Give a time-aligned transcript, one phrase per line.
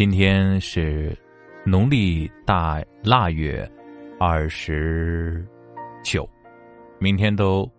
[0.00, 1.14] 今天是
[1.62, 3.70] 农历大腊月
[4.18, 5.46] 二十
[6.02, 6.26] 九，
[6.98, 7.70] 明天都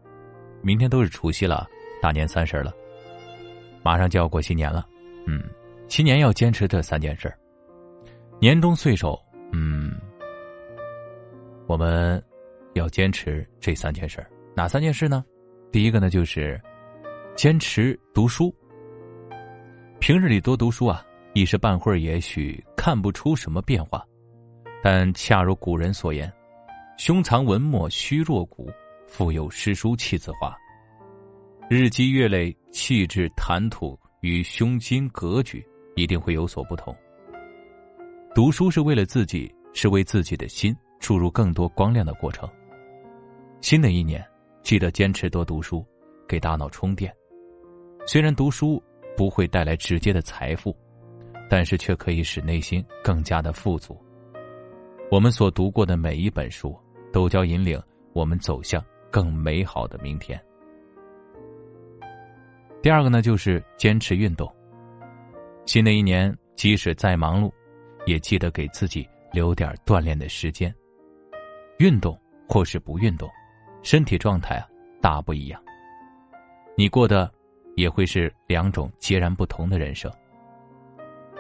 [0.61, 1.67] 明天都是除夕了，
[1.99, 2.71] 大年三十了，
[3.81, 4.87] 马上就要过新年了。
[5.25, 5.41] 嗯，
[5.87, 7.33] 新年要坚持这三件事
[8.39, 9.19] 年终岁首，
[9.51, 9.99] 嗯，
[11.65, 12.23] 我们
[12.73, 14.23] 要坚持这三件事
[14.55, 15.25] 哪三件事呢？
[15.71, 16.61] 第一个呢，就是
[17.35, 18.55] 坚持读书。
[19.97, 24.05] 平日里多读书啊，一时半会儿也许看不出什么变化，
[24.83, 26.31] 但恰如古人所言
[26.97, 28.69] ：“胸藏文墨虚若谷，
[29.07, 30.55] 腹有诗书气自华。”
[31.69, 36.95] 日积月累，气质谈吐与胸襟格局一定会有所不同。
[38.35, 42.49] 读书是为了自己，是为自己的心注入更多光亮的过程。
[43.61, 44.25] 新的一年。
[44.63, 45.83] 记得坚持多读书，
[46.27, 47.11] 给大脑充电。
[48.05, 48.79] 虽然读书
[49.17, 50.77] 不会带来直接的财富，
[51.51, 54.01] 但是却可以使内心更加的富足。
[55.11, 56.73] 我们所读过的每一本书，
[57.11, 57.77] 都将引领
[58.13, 60.41] 我们走向更美好的明天。
[62.81, 64.49] 第二个呢，就是坚持运动。
[65.65, 67.51] 新的一年，即使再忙碌，
[68.05, 70.73] 也记得给自己留点锻炼的时间。
[71.79, 73.29] 运动或是不运动。
[73.83, 74.65] 身体状态啊，
[75.01, 75.61] 大不一样。
[76.77, 77.29] 你过的
[77.75, 80.09] 也会是两种截然不同的人生。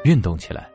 [0.03, 0.67] 运动起来，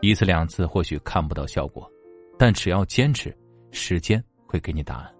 [0.00, 1.90] 一次两次或许看不到效果，
[2.38, 3.36] 但只要坚持，
[3.72, 5.14] 时间会给你答案。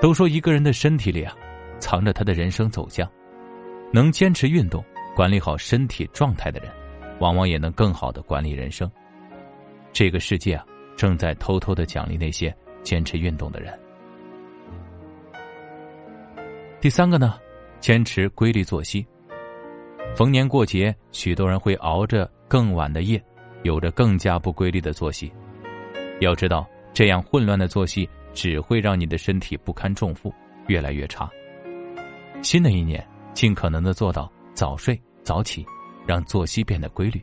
[0.00, 1.34] 都说一个人的身体里啊，
[1.80, 3.10] 藏着他的人生走向。
[3.92, 4.84] 能坚持运动，
[5.14, 6.70] 管理好身体状态的人，
[7.18, 8.90] 往往也能更好的管理人生。
[9.92, 10.64] 这个世界啊，
[10.96, 13.76] 正在偷偷的奖励那些坚持运动的人。
[16.80, 17.38] 第三个呢，
[17.80, 19.04] 坚持规律作息。
[20.16, 23.22] 逢年过节，许多人会熬着更晚的夜，
[23.64, 25.30] 有着更加不规律的作息。
[26.20, 30.32] 要知道，这样混乱的作息只会让你的身体不堪重负，
[30.68, 31.28] 越来越差。
[32.40, 35.66] 新的一年，尽可能的做到早睡早起，
[36.06, 37.22] 让作息变得规律。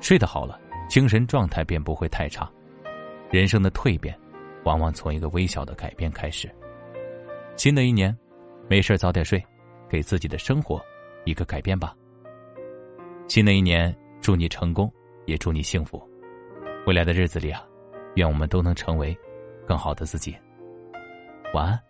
[0.00, 2.50] 睡得好了，精神状态便不会太差。
[3.30, 4.18] 人生的蜕变，
[4.64, 6.52] 往往从一个微小的改变开始。
[7.54, 8.12] 新的一年。
[8.68, 9.44] 没事早点睡，
[9.88, 10.80] 给自己的生活
[11.24, 11.92] 一个改变吧。
[13.30, 14.92] 新的一年，祝你成功，
[15.24, 16.02] 也祝你幸福。
[16.84, 17.64] 未来的日子里啊，
[18.16, 19.16] 愿我们都能成为
[19.68, 20.34] 更好的自己。
[21.54, 21.89] 晚安。